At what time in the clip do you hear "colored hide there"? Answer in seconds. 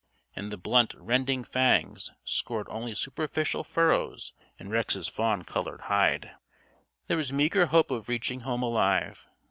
5.43-7.17